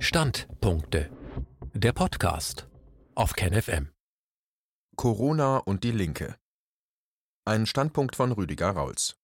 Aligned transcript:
Standpunkte. 0.00 1.10
Der 1.74 1.92
Podcast 1.92 2.68
auf 3.16 3.32
KenFM. 3.32 3.90
Corona 4.94 5.56
und 5.56 5.82
die 5.82 5.90
Linke. 5.90 6.36
Ein 7.44 7.66
Standpunkt 7.66 8.14
von 8.14 8.30
Rüdiger 8.30 8.70
Rauls. 8.70 9.16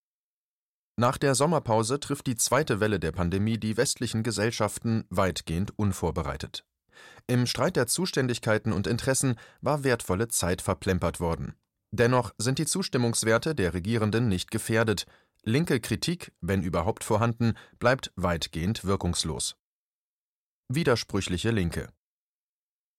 Nach 0.96 1.16
der 1.16 1.36
Sommerpause 1.36 2.00
trifft 2.00 2.26
die 2.26 2.34
zweite 2.34 2.80
Welle 2.80 2.98
der 2.98 3.12
Pandemie 3.12 3.56
die 3.56 3.76
westlichen 3.76 4.24
Gesellschaften 4.24 5.04
weitgehend 5.10 5.78
unvorbereitet. 5.78 6.66
Im 7.28 7.46
Streit 7.46 7.76
der 7.76 7.86
Zuständigkeiten 7.86 8.72
und 8.72 8.88
Interessen 8.88 9.36
war 9.60 9.84
wertvolle 9.84 10.26
Zeit 10.26 10.60
verplempert 10.60 11.20
worden. 11.20 11.54
Dennoch 11.92 12.32
sind 12.36 12.58
die 12.58 12.66
Zustimmungswerte 12.66 13.54
der 13.54 13.74
Regierenden 13.74 14.26
nicht 14.26 14.50
gefährdet. 14.50 15.06
Linke 15.44 15.78
Kritik, 15.78 16.32
wenn 16.40 16.64
überhaupt 16.64 17.04
vorhanden, 17.04 17.54
bleibt 17.78 18.12
weitgehend 18.16 18.84
wirkungslos. 18.84 19.54
Widersprüchliche 20.68 21.50
Linke. 21.50 21.90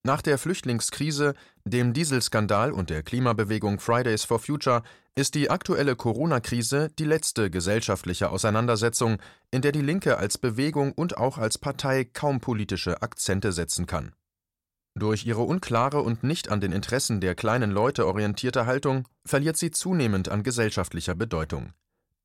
Nach 0.04 0.22
der 0.22 0.38
Flüchtlingskrise, 0.38 1.34
dem 1.64 1.92
Dieselskandal 1.92 2.70
und 2.70 2.90
der 2.90 3.02
Klimabewegung 3.02 3.80
Fridays 3.80 4.22
for 4.22 4.38
Future 4.38 4.84
ist 5.16 5.34
die 5.34 5.50
aktuelle 5.50 5.96
Corona-Krise 5.96 6.90
die 6.96 7.04
letzte 7.04 7.50
gesellschaftliche 7.50 8.30
Auseinandersetzung, 8.30 9.18
in 9.50 9.62
der 9.62 9.72
die 9.72 9.80
Linke 9.80 10.16
als 10.16 10.38
Bewegung 10.38 10.92
und 10.92 11.16
auch 11.16 11.38
als 11.38 11.58
Partei 11.58 12.04
kaum 12.04 12.40
politische 12.40 13.02
Akzente 13.02 13.50
setzen 13.50 13.86
kann. 13.86 14.14
Durch 14.94 15.26
ihre 15.26 15.42
unklare 15.42 16.02
und 16.02 16.22
nicht 16.22 16.50
an 16.50 16.60
den 16.60 16.70
Interessen 16.70 17.20
der 17.20 17.34
kleinen 17.34 17.72
Leute 17.72 18.06
orientierte 18.06 18.64
Haltung 18.64 19.08
verliert 19.24 19.56
sie 19.56 19.72
zunehmend 19.72 20.28
an 20.28 20.44
gesellschaftlicher 20.44 21.16
Bedeutung. 21.16 21.72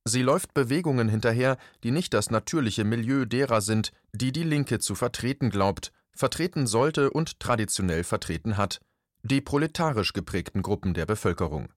Sie 0.04 0.24
läuft 0.24 0.54
Bewegungen 0.56 1.10
hinterher, 1.10 1.58
die 1.84 1.92
nicht 1.92 2.14
das 2.14 2.32
natürliche 2.32 2.84
Milieu 2.84 3.26
derer 3.26 3.62
sind, 3.62 3.92
die 4.14 4.32
die 4.32 4.44
Linke 4.44 4.80
zu 4.80 4.96
vertreten 4.96 5.52
glaubt, 5.52 5.92
vertreten 6.16 6.66
sollte 6.66 7.12
und 7.12 7.40
traditionell 7.40 8.04
vertreten 8.04 8.58
hat, 8.58 8.82
die 9.22 9.42
proletarisch 9.42 10.14
geprägten 10.14 10.64
Gruppen 10.64 10.96
der 10.96 11.06
Bevölkerung. 11.06 11.72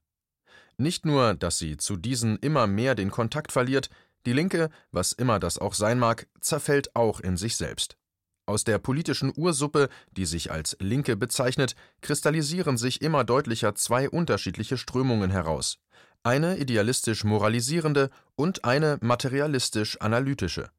Nicht 0.79 1.05
nur, 1.05 1.35
dass 1.35 1.59
sie 1.59 1.77
zu 1.77 1.97
diesen 1.97 2.39
immer 2.39 2.67
mehr 2.67 2.95
den 2.95 3.11
Kontakt 3.11 3.53
verliert, 3.53 3.91
die 4.25 4.33
Linke, 4.33 4.70
was 4.91 5.13
immer 5.13 5.39
das 5.39 5.59
auch 5.59 5.75
sein 5.75 5.98
mag, 5.98 6.27
zerfällt 6.41 6.97
auch 6.97 7.20
in 7.20 7.37
sich 7.37 7.57
selbst. 7.57 7.98
Aus 8.47 8.65
der 8.65 8.79
politischen 8.79 9.33
Ursuppe, 9.37 9.89
die 10.13 10.27
sich 10.27 10.51
als 10.51 10.77
Linke 10.81 11.17
bezeichnet, 11.17 11.77
kristallisieren 12.01 12.77
sich 12.79 13.03
immer 13.03 13.25
deutlicher 13.25 13.75
zwei 13.75 14.09
unterschiedliche 14.09 14.77
Strömungen 14.79 15.31
heraus 15.31 15.79
eine 16.25 16.56
idealistisch 16.56 17.22
moralisierende 17.22 18.11
und 18.34 18.64
eine 18.64 18.98
materialistisch 19.03 20.00
analytische. 20.00 20.70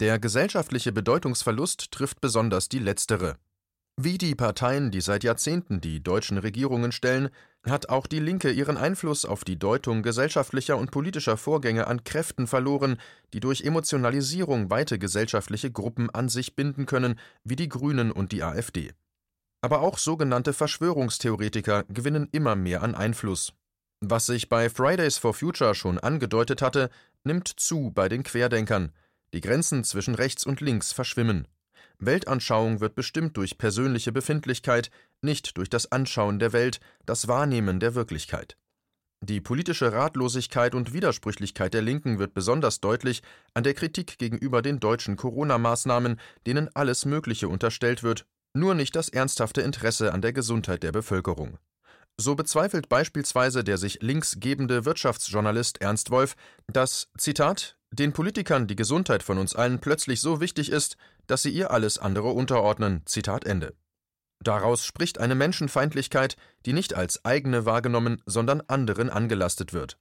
Der 0.00 0.18
gesellschaftliche 0.18 0.92
Bedeutungsverlust 0.92 1.90
trifft 1.90 2.20
besonders 2.20 2.68
die 2.68 2.78
letztere. 2.78 3.36
Wie 3.96 4.16
die 4.16 4.34
Parteien, 4.34 4.90
die 4.90 5.00
seit 5.00 5.24
Jahrzehnten 5.24 5.80
die 5.80 6.02
deutschen 6.02 6.38
Regierungen 6.38 6.92
stellen, 6.92 7.28
hat 7.64 7.88
auch 7.88 8.06
die 8.06 8.20
Linke 8.20 8.50
ihren 8.50 8.76
Einfluss 8.76 9.24
auf 9.24 9.44
die 9.44 9.58
Deutung 9.58 10.02
gesellschaftlicher 10.02 10.76
und 10.76 10.90
politischer 10.90 11.36
Vorgänge 11.36 11.86
an 11.86 12.04
Kräften 12.04 12.46
verloren, 12.46 12.96
die 13.32 13.40
durch 13.40 13.62
Emotionalisierung 13.62 14.70
weite 14.70 14.98
gesellschaftliche 14.98 15.70
Gruppen 15.70 16.10
an 16.10 16.28
sich 16.28 16.56
binden 16.56 16.86
können, 16.86 17.18
wie 17.44 17.56
die 17.56 17.68
Grünen 17.68 18.12
und 18.12 18.32
die 18.32 18.42
AfD. 18.42 18.92
Aber 19.60 19.80
auch 19.80 19.98
sogenannte 19.98 20.52
Verschwörungstheoretiker 20.52 21.84
gewinnen 21.84 22.28
immer 22.32 22.56
mehr 22.56 22.82
an 22.82 22.94
Einfluss. 22.94 23.52
Was 24.04 24.26
sich 24.26 24.48
bei 24.48 24.68
Fridays 24.68 25.16
for 25.16 25.32
Future 25.32 25.76
schon 25.76 26.00
angedeutet 26.00 26.60
hatte, 26.60 26.90
nimmt 27.22 27.46
zu 27.46 27.92
bei 27.94 28.08
den 28.08 28.24
Querdenkern. 28.24 28.90
Die 29.32 29.40
Grenzen 29.40 29.84
zwischen 29.84 30.16
rechts 30.16 30.44
und 30.44 30.60
links 30.60 30.92
verschwimmen. 30.92 31.46
Weltanschauung 32.00 32.80
wird 32.80 32.96
bestimmt 32.96 33.36
durch 33.36 33.58
persönliche 33.58 34.10
Befindlichkeit, 34.10 34.90
nicht 35.20 35.56
durch 35.56 35.70
das 35.70 35.92
Anschauen 35.92 36.40
der 36.40 36.52
Welt, 36.52 36.80
das 37.06 37.28
Wahrnehmen 37.28 37.78
der 37.78 37.94
Wirklichkeit. 37.94 38.56
Die 39.20 39.40
politische 39.40 39.92
Ratlosigkeit 39.92 40.74
und 40.74 40.92
Widersprüchlichkeit 40.92 41.72
der 41.72 41.82
Linken 41.82 42.18
wird 42.18 42.34
besonders 42.34 42.80
deutlich 42.80 43.22
an 43.54 43.62
der 43.62 43.74
Kritik 43.74 44.18
gegenüber 44.18 44.62
den 44.62 44.80
deutschen 44.80 45.14
Corona-Maßnahmen, 45.14 46.18
denen 46.44 46.68
alles 46.74 47.04
Mögliche 47.04 47.48
unterstellt 47.48 48.02
wird, 48.02 48.26
nur 48.52 48.74
nicht 48.74 48.96
das 48.96 49.08
ernsthafte 49.08 49.60
Interesse 49.60 50.12
an 50.12 50.22
der 50.22 50.32
Gesundheit 50.32 50.82
der 50.82 50.90
Bevölkerung. 50.90 51.58
So 52.18 52.34
bezweifelt 52.34 52.88
beispielsweise 52.88 53.64
der 53.64 53.78
sich 53.78 54.00
links 54.02 54.36
gebende 54.38 54.84
Wirtschaftsjournalist 54.84 55.80
Ernst 55.80 56.10
Wolf, 56.10 56.36
dass, 56.66 57.08
Zitat, 57.16 57.76
den 57.90 58.12
Politikern 58.12 58.66
die 58.66 58.76
Gesundheit 58.76 59.22
von 59.22 59.38
uns 59.38 59.54
allen 59.54 59.80
plötzlich 59.80 60.20
so 60.20 60.40
wichtig 60.40 60.70
ist, 60.70 60.96
dass 61.26 61.42
sie 61.42 61.50
ihr 61.50 61.70
alles 61.70 61.98
andere 61.98 62.28
unterordnen. 62.28 63.02
Zitat 63.06 63.44
Ende. 63.44 63.74
Daraus 64.42 64.84
spricht 64.84 65.18
eine 65.18 65.34
Menschenfeindlichkeit, 65.34 66.36
die 66.66 66.72
nicht 66.72 66.94
als 66.94 67.24
eigene 67.24 67.64
wahrgenommen, 67.64 68.22
sondern 68.26 68.60
anderen 68.62 69.08
angelastet 69.08 69.72
wird. 69.72 69.98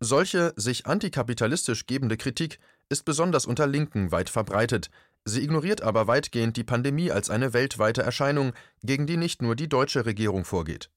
Solche 0.00 0.52
sich 0.56 0.86
antikapitalistisch 0.86 1.86
gebende 1.86 2.16
Kritik 2.16 2.58
ist 2.88 3.04
besonders 3.04 3.46
unter 3.46 3.66
Linken 3.66 4.12
weit 4.12 4.28
verbreitet, 4.28 4.90
sie 5.24 5.42
ignoriert 5.42 5.82
aber 5.82 6.06
weitgehend 6.06 6.56
die 6.56 6.64
Pandemie 6.64 7.10
als 7.10 7.30
eine 7.30 7.52
weltweite 7.52 8.02
Erscheinung, 8.02 8.52
gegen 8.82 9.06
die 9.06 9.16
nicht 9.16 9.40
nur 9.40 9.56
die 9.56 9.68
deutsche 9.68 10.04
Regierung 10.04 10.44
vorgeht. 10.44 10.90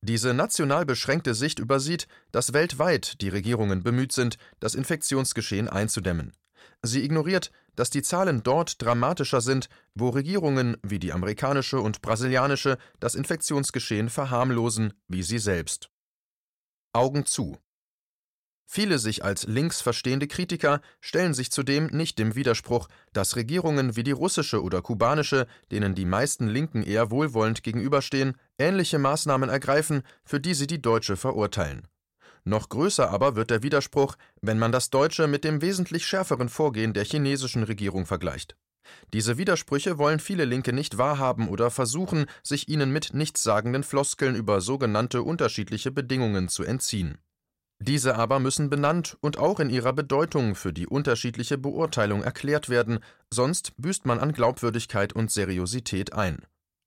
Diese 0.00 0.34
national 0.34 0.86
beschränkte 0.86 1.34
Sicht 1.34 1.58
übersieht, 1.58 2.06
dass 2.32 2.52
weltweit 2.52 3.20
die 3.20 3.28
Regierungen 3.28 3.82
bemüht 3.82 4.12
sind, 4.12 4.36
das 4.60 4.74
Infektionsgeschehen 4.74 5.68
einzudämmen. 5.68 6.32
Sie 6.82 7.04
ignoriert, 7.04 7.50
dass 7.76 7.90
die 7.90 8.02
Zahlen 8.02 8.42
dort 8.42 8.82
dramatischer 8.82 9.40
sind, 9.40 9.68
wo 9.94 10.08
Regierungen 10.08 10.76
wie 10.82 10.98
die 10.98 11.12
amerikanische 11.12 11.80
und 11.80 12.02
brasilianische 12.02 12.78
das 12.98 13.14
Infektionsgeschehen 13.14 14.08
verharmlosen, 14.08 14.94
wie 15.08 15.22
sie 15.22 15.38
selbst. 15.38 15.90
Augen 16.92 17.26
zu. 17.26 17.58
Viele 18.72 19.00
sich 19.00 19.24
als 19.24 19.48
links 19.48 19.80
verstehende 19.80 20.28
Kritiker 20.28 20.80
stellen 21.00 21.34
sich 21.34 21.50
zudem 21.50 21.86
nicht 21.86 22.20
dem 22.20 22.36
Widerspruch, 22.36 22.86
dass 23.12 23.34
Regierungen 23.34 23.96
wie 23.96 24.04
die 24.04 24.12
russische 24.12 24.62
oder 24.62 24.80
kubanische, 24.80 25.48
denen 25.72 25.96
die 25.96 26.04
meisten 26.04 26.46
Linken 26.46 26.84
eher 26.84 27.10
wohlwollend 27.10 27.64
gegenüberstehen, 27.64 28.36
ähnliche 28.58 29.00
Maßnahmen 29.00 29.50
ergreifen, 29.50 30.02
für 30.22 30.38
die 30.38 30.54
sie 30.54 30.68
die 30.68 30.80
deutsche 30.80 31.16
verurteilen. 31.16 31.88
Noch 32.44 32.68
größer 32.68 33.10
aber 33.10 33.34
wird 33.34 33.50
der 33.50 33.64
Widerspruch, 33.64 34.14
wenn 34.40 34.60
man 34.60 34.70
das 34.70 34.90
deutsche 34.90 35.26
mit 35.26 35.42
dem 35.42 35.62
wesentlich 35.62 36.06
schärferen 36.06 36.48
Vorgehen 36.48 36.92
der 36.92 37.04
chinesischen 37.04 37.64
Regierung 37.64 38.06
vergleicht. 38.06 38.54
Diese 39.12 39.36
Widersprüche 39.36 39.98
wollen 39.98 40.20
viele 40.20 40.44
Linke 40.44 40.72
nicht 40.72 40.96
wahrhaben 40.96 41.48
oder 41.48 41.72
versuchen, 41.72 42.26
sich 42.44 42.68
ihnen 42.68 42.92
mit 42.92 43.14
nichtssagenden 43.14 43.82
Floskeln 43.82 44.36
über 44.36 44.60
sogenannte 44.60 45.22
unterschiedliche 45.22 45.90
Bedingungen 45.90 46.48
zu 46.48 46.62
entziehen. 46.62 47.18
Diese 47.82 48.16
aber 48.16 48.40
müssen 48.40 48.68
benannt 48.68 49.16
und 49.22 49.38
auch 49.38 49.58
in 49.58 49.70
ihrer 49.70 49.94
Bedeutung 49.94 50.54
für 50.54 50.72
die 50.72 50.86
unterschiedliche 50.86 51.56
Beurteilung 51.56 52.22
erklärt 52.22 52.68
werden, 52.68 53.00
sonst 53.30 53.72
büßt 53.78 54.04
man 54.04 54.18
an 54.18 54.32
Glaubwürdigkeit 54.32 55.14
und 55.14 55.30
Seriosität 55.30 56.12
ein. 56.12 56.44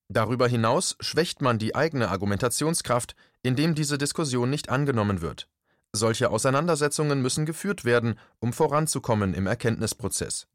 Darüber 0.08 0.48
hinaus 0.48 0.96
schwächt 1.00 1.42
man 1.42 1.58
die 1.58 1.74
eigene 1.74 2.10
Argumentationskraft, 2.10 3.16
indem 3.42 3.74
diese 3.74 3.98
Diskussion 3.98 4.52
nicht 4.52 4.70
angenommen 4.70 5.22
wird. 5.22 5.50
Solche 5.94 6.30
Auseinandersetzungen 6.30 7.24
müssen 7.24 7.48
geführt 7.48 7.86
werden, 7.86 8.20
um 8.40 8.54
voranzukommen 8.54 9.34
im 9.34 9.48
Erkenntnisprozess. 9.48 10.48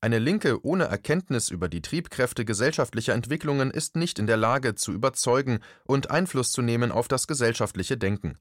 Eine 0.00 0.18
Linke 0.18 0.64
ohne 0.64 0.84
Erkenntnis 0.84 1.48
über 1.50 1.68
die 1.68 1.82
Triebkräfte 1.82 2.44
gesellschaftlicher 2.44 3.14
Entwicklungen 3.14 3.70
ist 3.70 3.94
nicht 3.94 4.18
in 4.18 4.26
der 4.26 4.36
Lage 4.36 4.74
zu 4.74 4.92
überzeugen 4.92 5.60
und 5.84 6.10
Einfluss 6.10 6.50
zu 6.50 6.62
nehmen 6.62 6.90
auf 6.90 7.06
das 7.06 7.28
gesellschaftliche 7.28 7.96
Denken. 7.96 8.38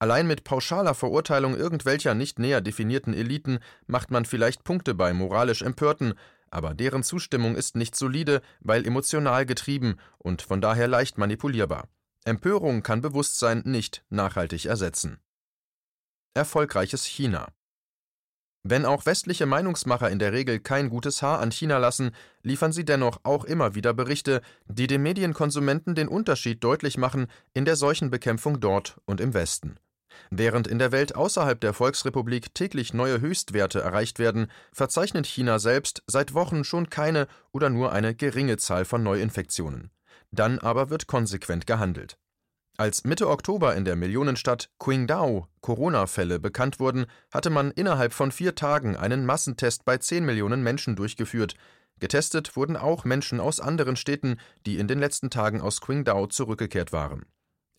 Allein 0.00 0.26
mit 0.26 0.44
pauschaler 0.44 0.94
Verurteilung 0.94 1.54
irgendwelcher 1.54 2.14
nicht 2.14 2.38
näher 2.38 2.60
definierten 2.60 3.14
Eliten 3.14 3.58
macht 3.86 4.10
man 4.10 4.24
vielleicht 4.24 4.64
Punkte 4.64 4.94
bei 4.94 5.12
moralisch 5.12 5.62
Empörten, 5.62 6.14
aber 6.50 6.74
deren 6.74 7.02
Zustimmung 7.02 7.54
ist 7.54 7.76
nicht 7.76 7.94
solide, 7.94 8.40
weil 8.60 8.86
emotional 8.86 9.46
getrieben 9.46 9.98
und 10.18 10.42
von 10.42 10.60
daher 10.60 10.88
leicht 10.88 11.18
manipulierbar. 11.18 11.86
Empörung 12.24 12.82
kann 12.82 13.02
Bewusstsein 13.02 13.62
nicht 13.66 14.02
nachhaltig 14.08 14.64
ersetzen. 14.64 15.18
Erfolgreiches 16.34 17.04
China 17.04 17.52
wenn 18.62 18.84
auch 18.84 19.06
westliche 19.06 19.46
Meinungsmacher 19.46 20.10
in 20.10 20.18
der 20.18 20.32
Regel 20.32 20.60
kein 20.60 20.90
gutes 20.90 21.22
Haar 21.22 21.40
an 21.40 21.50
China 21.50 21.78
lassen, 21.78 22.10
liefern 22.42 22.72
sie 22.72 22.84
dennoch 22.84 23.20
auch 23.22 23.44
immer 23.44 23.74
wieder 23.74 23.94
Berichte, 23.94 24.42
die 24.66 24.86
dem 24.86 25.02
Medienkonsumenten 25.02 25.94
den 25.94 26.08
Unterschied 26.08 26.62
deutlich 26.62 26.98
machen 26.98 27.26
in 27.54 27.64
der 27.64 27.76
Seuchenbekämpfung 27.76 28.60
dort 28.60 29.00
und 29.06 29.20
im 29.20 29.32
Westen. 29.32 29.76
Während 30.30 30.66
in 30.66 30.78
der 30.78 30.92
Welt 30.92 31.14
außerhalb 31.14 31.60
der 31.60 31.72
Volksrepublik 31.72 32.54
täglich 32.54 32.94
neue 32.94 33.20
Höchstwerte 33.20 33.80
erreicht 33.80 34.18
werden, 34.18 34.48
verzeichnet 34.72 35.26
China 35.26 35.58
selbst 35.58 36.02
seit 36.06 36.34
Wochen 36.34 36.64
schon 36.64 36.90
keine 36.90 37.26
oder 37.52 37.70
nur 37.70 37.92
eine 37.92 38.14
geringe 38.14 38.56
Zahl 38.56 38.84
von 38.84 39.02
Neuinfektionen. 39.02 39.90
Dann 40.30 40.58
aber 40.58 40.90
wird 40.90 41.06
konsequent 41.06 41.66
gehandelt. 41.66 42.16
Als 42.76 43.04
Mitte 43.04 43.28
Oktober 43.28 43.76
in 43.76 43.84
der 43.84 43.96
Millionenstadt 43.96 44.70
Qingdao 44.78 45.48
Corona-Fälle 45.60 46.38
bekannt 46.38 46.80
wurden, 46.80 47.06
hatte 47.30 47.50
man 47.50 47.72
innerhalb 47.72 48.14
von 48.14 48.32
vier 48.32 48.54
Tagen 48.54 48.96
einen 48.96 49.26
Massentest 49.26 49.84
bei 49.84 49.98
10 49.98 50.24
Millionen 50.24 50.62
Menschen 50.62 50.96
durchgeführt. 50.96 51.56
Getestet 51.98 52.56
wurden 52.56 52.78
auch 52.78 53.04
Menschen 53.04 53.38
aus 53.38 53.60
anderen 53.60 53.96
Städten, 53.96 54.38
die 54.64 54.78
in 54.78 54.88
den 54.88 54.98
letzten 54.98 55.28
Tagen 55.28 55.60
aus 55.60 55.82
Qingdao 55.82 56.26
zurückgekehrt 56.28 56.92
waren. 56.92 57.26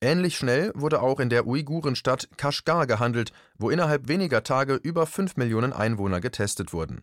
Ähnlich 0.03 0.35
schnell 0.35 0.71
wurde 0.73 1.01
auch 1.01 1.19
in 1.19 1.29
der 1.29 1.45
Uigurenstadt 1.45 2.27
Kashgar 2.35 2.87
gehandelt, 2.87 3.31
wo 3.59 3.69
innerhalb 3.69 4.07
weniger 4.07 4.43
Tage 4.43 4.73
über 4.73 5.05
5 5.05 5.37
Millionen 5.37 5.73
Einwohner 5.73 6.19
getestet 6.19 6.73
wurden. 6.73 7.01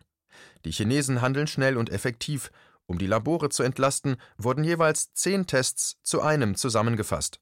Die 0.65 0.71
Chinesen 0.71 1.21
handeln 1.21 1.47
schnell 1.47 1.77
und 1.77 1.89
effektiv. 1.89 2.51
Um 2.87 2.97
die 2.97 3.07
Labore 3.07 3.49
zu 3.49 3.63
entlasten, 3.63 4.17
wurden 4.37 4.65
jeweils 4.65 5.13
zehn 5.13 5.47
Tests 5.47 5.97
zu 6.03 6.21
einem 6.21 6.55
zusammengefasst. 6.55 7.39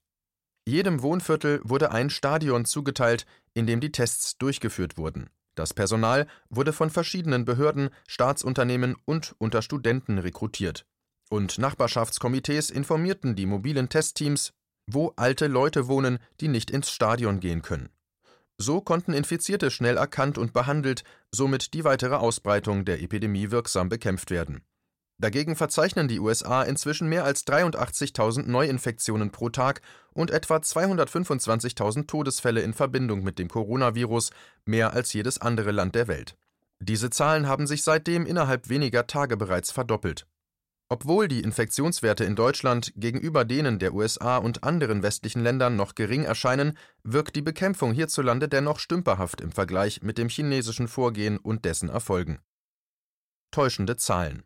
Jedem 0.68 1.02
Wohnviertel 1.02 1.62
wurde 1.64 1.92
ein 1.92 2.10
Stadion 2.10 2.66
zugeteilt, 2.66 3.26
in 3.54 3.66
dem 3.66 3.80
die 3.80 3.92
Tests 3.92 4.38
durchgeführt 4.38 4.98
wurden. 4.98 5.30
Das 5.56 5.74
Personal 5.74 6.28
wurde 6.50 6.74
von 6.74 6.92
verschiedenen 6.92 7.46
Behörden, 7.46 7.90
Staatsunternehmen 8.08 8.96
und 9.06 9.34
unter 9.40 9.64
Studenten 9.64 10.20
rekrutiert. 10.20 10.86
Und 11.30 11.58
Nachbarschaftskomitees 11.58 12.70
informierten 12.70 13.36
die 13.36 13.48
mobilen 13.48 13.90
Testteams, 13.90 14.54
wo 14.88 15.14
alte 15.16 15.48
Leute 15.48 15.88
wohnen, 15.88 16.20
die 16.40 16.48
nicht 16.48 16.72
ins 16.72 16.90
Stadion 16.90 17.40
gehen 17.40 17.62
können. 17.62 17.90
So 18.58 18.82
konnten 18.82 19.14
Infizierte 19.14 19.70
schnell 19.70 19.98
erkannt 19.98 20.38
und 20.38 20.54
behandelt, 20.54 21.04
somit 21.32 21.74
die 21.74 21.84
weitere 21.84 22.16
Ausbreitung 22.16 22.86
der 22.86 23.02
Epidemie 23.02 23.52
wirksam 23.52 23.90
bekämpft 23.90 24.32
werden. 24.32 24.64
Dagegen 25.20 25.56
verzeichnen 25.56 26.08
die 26.08 26.20
USA 26.20 26.62
inzwischen 26.64 27.10
mehr 27.10 27.24
als 27.24 27.46
83.000 27.48 28.48
Neuinfektionen 28.48 29.32
pro 29.32 29.50
Tag 29.50 29.82
und 30.14 30.30
etwa 30.30 30.58
225.000 30.58 32.08
Todesfälle 32.08 32.62
in 32.62 32.74
Verbindung 32.74 33.24
mit 33.24 33.40
dem 33.40 33.48
Coronavirus, 33.48 34.30
mehr 34.66 34.94
als 34.94 35.14
jedes 35.14 35.40
andere 35.40 35.72
Land 35.72 35.96
der 35.96 36.08
Welt. 36.08 36.36
Diese 36.80 37.10
Zahlen 37.10 37.48
haben 37.48 37.66
sich 37.66 37.84
seitdem 37.84 38.28
innerhalb 38.28 38.70
weniger 38.70 39.08
Tage 39.08 39.38
bereits 39.38 39.72
verdoppelt. 39.72 40.28
Obwohl 40.90 41.28
die 41.28 41.42
Infektionswerte 41.42 42.24
in 42.24 42.36
Deutschland 42.36 42.94
gegenüber 42.96 43.44
denen 43.44 43.78
der 43.80 43.94
USA 43.94 44.38
und 44.38 44.64
anderen 44.64 45.04
westlichen 45.04 45.44
Ländern 45.44 45.76
noch 45.76 45.96
gering 45.96 46.24
erscheinen, 46.24 46.78
wirkt 47.04 47.36
die 47.36 47.42
Bekämpfung 47.42 47.94
hierzulande 47.94 48.48
dennoch 48.48 48.80
stümperhaft 48.80 49.42
im 49.42 49.52
Vergleich 49.52 50.02
mit 50.02 50.18
dem 50.18 50.30
chinesischen 50.30 50.88
Vorgehen 50.88 51.38
und 51.38 51.66
dessen 51.66 51.90
Erfolgen. 51.90 52.40
Täuschende 53.52 53.98
Zahlen 53.98 54.44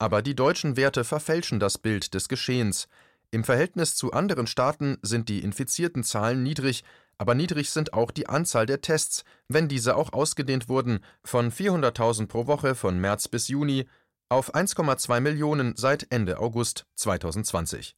aber 0.00 0.22
die 0.22 0.34
deutschen 0.34 0.76
Werte 0.78 1.04
verfälschen 1.04 1.60
das 1.60 1.76
Bild 1.76 2.14
des 2.14 2.28
Geschehens. 2.28 2.88
Im 3.30 3.44
Verhältnis 3.44 3.94
zu 3.94 4.12
anderen 4.12 4.46
Staaten 4.46 4.96
sind 5.02 5.28
die 5.28 5.40
infizierten 5.40 6.02
Zahlen 6.02 6.42
niedrig, 6.42 6.84
aber 7.18 7.34
niedrig 7.34 7.68
sind 7.68 7.92
auch 7.92 8.10
die 8.10 8.26
Anzahl 8.26 8.64
der 8.64 8.80
Tests, 8.80 9.24
wenn 9.46 9.68
diese 9.68 9.94
auch 9.96 10.14
ausgedehnt 10.14 10.70
wurden, 10.70 11.00
von 11.22 11.52
400.000 11.52 12.28
pro 12.28 12.46
Woche 12.46 12.74
von 12.74 12.98
März 12.98 13.28
bis 13.28 13.48
Juni 13.48 13.86
auf 14.30 14.54
1,2 14.54 15.20
Millionen 15.20 15.74
seit 15.76 16.06
Ende 16.10 16.38
August 16.38 16.86
2020. 16.94 17.96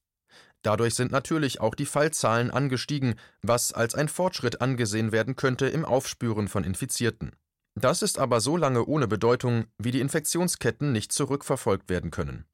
Dadurch 0.62 0.94
sind 0.94 1.12
natürlich 1.12 1.60
auch 1.60 1.74
die 1.74 1.86
Fallzahlen 1.86 2.50
angestiegen, 2.50 3.16
was 3.42 3.72
als 3.72 3.94
ein 3.94 4.08
Fortschritt 4.08 4.62
angesehen 4.62 5.12
werden 5.12 5.36
könnte 5.36 5.66
im 5.66 5.84
Aufspüren 5.84 6.48
von 6.48 6.64
Infizierten. 6.64 7.36
Das 7.74 8.00
ist 8.00 8.18
aber 8.18 8.40
so 8.40 8.56
lange 8.56 8.86
ohne 8.86 9.08
Bedeutung, 9.08 9.66
wie 9.76 9.90
die 9.90 10.00
Infektionsketten 10.00 10.92
nicht 10.92 11.12
zurückverfolgt 11.12 11.90
werden 11.90 12.10
können. 12.10 12.46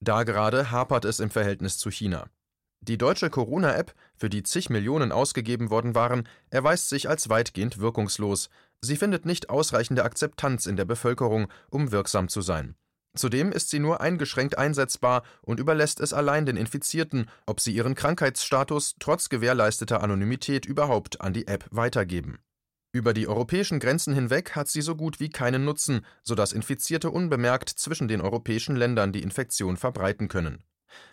Da 0.00 0.22
gerade 0.22 0.70
hapert 0.70 1.04
es 1.04 1.18
im 1.18 1.30
Verhältnis 1.30 1.78
zu 1.78 1.90
China. 1.90 2.28
Die 2.80 2.98
deutsche 2.98 3.30
Corona-App, 3.30 3.94
für 4.16 4.28
die 4.30 4.44
zig 4.44 4.70
Millionen 4.70 5.10
ausgegeben 5.10 5.70
worden 5.70 5.94
waren, 5.96 6.28
erweist 6.50 6.90
sich 6.90 7.08
als 7.08 7.28
weitgehend 7.28 7.78
wirkungslos. 7.78 8.50
Sie 8.82 8.96
findet 8.96 9.24
nicht 9.26 9.50
ausreichende 9.50 10.04
Akzeptanz 10.04 10.66
in 10.66 10.76
der 10.76 10.84
Bevölkerung, 10.84 11.48
um 11.70 11.90
wirksam 11.90 12.28
zu 12.28 12.42
sein. 12.42 12.76
Zudem 13.16 13.50
ist 13.50 13.70
sie 13.70 13.78
nur 13.78 14.00
eingeschränkt 14.00 14.58
einsetzbar 14.58 15.22
und 15.42 15.58
überlässt 15.58 16.00
es 16.00 16.12
allein 16.12 16.46
den 16.46 16.56
Infizierten, 16.56 17.28
ob 17.46 17.60
sie 17.60 17.72
ihren 17.72 17.94
Krankheitsstatus 17.94 18.96
trotz 18.98 19.28
gewährleisteter 19.28 20.02
Anonymität 20.02 20.66
überhaupt 20.66 21.20
an 21.20 21.32
die 21.32 21.46
App 21.46 21.66
weitergeben. 21.70 22.38
Über 22.92 23.12
die 23.12 23.28
europäischen 23.28 23.78
Grenzen 23.78 24.14
hinweg 24.14 24.56
hat 24.56 24.68
sie 24.68 24.80
so 24.80 24.96
gut 24.96 25.20
wie 25.20 25.28
keinen 25.28 25.64
Nutzen, 25.64 26.00
sodass 26.22 26.52
Infizierte 26.52 27.10
unbemerkt 27.10 27.68
zwischen 27.68 28.08
den 28.08 28.20
europäischen 28.20 28.76
Ländern 28.76 29.12
die 29.12 29.22
Infektion 29.22 29.76
verbreiten 29.76 30.28
können. 30.28 30.62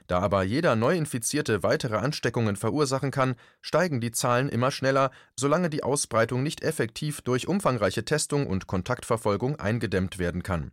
Da 0.07 0.19
aber 0.19 0.43
jeder 0.43 0.75
Neuinfizierte 0.75 1.63
weitere 1.63 1.97
Ansteckungen 1.97 2.55
verursachen 2.55 3.11
kann, 3.11 3.35
steigen 3.61 3.99
die 3.99 4.11
Zahlen 4.11 4.49
immer 4.49 4.71
schneller, 4.71 5.11
solange 5.37 5.69
die 5.69 5.83
Ausbreitung 5.83 6.43
nicht 6.43 6.63
effektiv 6.63 7.21
durch 7.21 7.47
umfangreiche 7.47 8.05
Testung 8.05 8.47
und 8.47 8.67
Kontaktverfolgung 8.67 9.57
eingedämmt 9.57 10.19
werden 10.19 10.43
kann. 10.43 10.71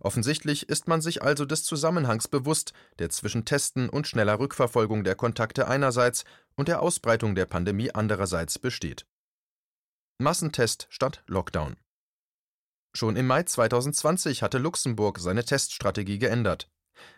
Offensichtlich 0.00 0.68
ist 0.68 0.88
man 0.88 1.00
sich 1.00 1.22
also 1.22 1.44
des 1.44 1.64
Zusammenhangs 1.64 2.28
bewusst, 2.28 2.72
der 2.98 3.10
zwischen 3.10 3.44
Testen 3.44 3.88
und 3.88 4.06
schneller 4.06 4.38
Rückverfolgung 4.38 5.04
der 5.04 5.14
Kontakte 5.14 5.68
einerseits 5.68 6.24
und 6.56 6.68
der 6.68 6.82
Ausbreitung 6.82 7.34
der 7.34 7.46
Pandemie 7.46 7.90
andererseits 7.92 8.58
besteht. 8.58 9.06
Massentest 10.18 10.86
statt 10.90 11.22
Lockdown. 11.26 11.76
Schon 12.94 13.16
im 13.16 13.26
Mai 13.26 13.42
2020 13.42 14.42
hatte 14.42 14.58
Luxemburg 14.58 15.18
seine 15.18 15.44
Teststrategie 15.44 16.18
geändert. 16.18 16.68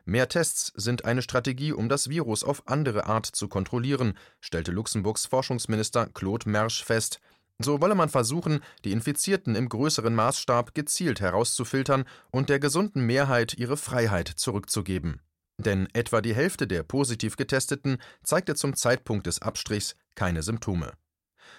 Mehr 0.04 0.28
Tests 0.28 0.72
sind 0.76 1.04
eine 1.04 1.22
Strategie, 1.22 1.72
um 1.72 1.88
das 1.88 2.08
Virus 2.08 2.44
auf 2.44 2.66
andere 2.68 3.06
Art 3.06 3.26
zu 3.26 3.48
kontrollieren, 3.48 4.16
stellte 4.40 4.70
Luxemburgs 4.70 5.26
Forschungsminister 5.26 6.06
Claude 6.06 6.48
Mersch 6.48 6.84
fest. 6.84 7.20
So 7.62 7.80
wolle 7.80 7.94
man 7.94 8.08
versuchen, 8.08 8.60
die 8.84 8.92
Infizierten 8.92 9.54
im 9.54 9.68
größeren 9.68 10.14
Maßstab 10.14 10.74
gezielt 10.74 11.20
herauszufiltern 11.20 12.04
und 12.30 12.48
der 12.48 12.58
gesunden 12.58 13.06
Mehrheit 13.06 13.54
ihre 13.54 13.76
Freiheit 13.76 14.28
zurückzugeben. 14.28 15.20
Denn 15.58 15.88
etwa 15.92 16.20
die 16.20 16.34
Hälfte 16.34 16.66
der 16.66 16.82
positiv 16.82 17.36
Getesteten 17.36 17.98
zeigte 18.24 18.56
zum 18.56 18.74
Zeitpunkt 18.74 19.26
des 19.26 19.40
Abstrichs 19.40 19.94
keine 20.16 20.42
Symptome. 20.42 20.92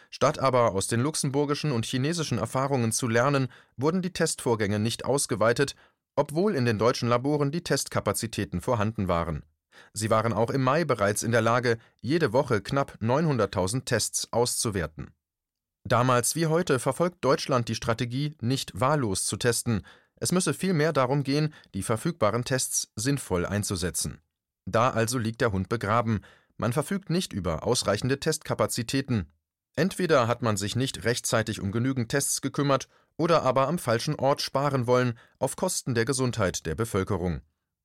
Statt 0.09 0.39
aber 0.39 0.73
aus 0.73 0.87
den 0.87 0.99
luxemburgischen 0.99 1.71
und 1.71 1.85
chinesischen 1.85 2.37
Erfahrungen 2.37 2.91
zu 2.91 3.07
lernen, 3.07 3.47
wurden 3.77 4.01
die 4.01 4.13
Testvorgänge 4.13 4.79
nicht 4.79 5.05
ausgeweitet, 5.05 5.75
obwohl 6.17 6.55
in 6.55 6.65
den 6.65 6.77
deutschen 6.77 7.09
Laboren 7.09 7.51
die 7.51 7.63
Testkapazitäten 7.63 8.61
vorhanden 8.61 9.07
waren. 9.07 9.43
Sie 9.93 10.09
waren 10.09 10.33
auch 10.33 10.49
im 10.49 10.63
Mai 10.63 10.85
bereits 10.85 11.23
in 11.23 11.31
der 11.31 11.41
Lage, 11.41 11.77
jede 12.01 12.33
Woche 12.33 12.61
knapp 12.61 12.97
900.000 13.01 13.85
Tests 13.85 14.31
auszuwerten. 14.31 15.11
Damals 15.85 16.35
wie 16.35 16.47
heute 16.47 16.79
verfolgt 16.79 17.23
Deutschland 17.23 17.69
die 17.69 17.75
Strategie, 17.75 18.35
nicht 18.41 18.79
wahllos 18.79 19.25
zu 19.25 19.37
testen. 19.37 19.85
Es 20.17 20.31
müsse 20.31 20.53
vielmehr 20.53 20.93
darum 20.93 21.23
gehen, 21.23 21.53
die 21.73 21.83
verfügbaren 21.83 22.43
Tests 22.43 22.91
sinnvoll 22.95 23.45
einzusetzen. 23.45 24.19
Da 24.65 24.89
also 24.89 25.17
liegt 25.17 25.41
der 25.41 25.51
Hund 25.51 25.69
begraben. 25.69 26.21
Man 26.57 26.73
verfügt 26.73 27.09
nicht 27.09 27.33
über 27.33 27.63
ausreichende 27.63 28.19
Testkapazitäten, 28.19 29.27
Entweder 29.75 30.27
hat 30.27 30.41
man 30.41 30.55
sich 30.55 30.75
nicht 30.75 31.03
rechtzeitig 31.03 31.59
um 31.59 31.71
genügend 31.71 32.09
Tests 32.09 32.41
gekümmert 32.41 32.87
oder 33.17 33.43
aber 33.43 33.67
am 33.67 33.77
falschen 33.77 34.15
Ort 34.15 34.41
sparen 34.41 34.87
wollen, 34.87 35.17
auf 35.37 35.57
Kosten 35.57 35.95
der 35.95 36.05
Gesundheit 36.05 36.65
der 36.65 36.75
Bevölkerung. 36.75 37.41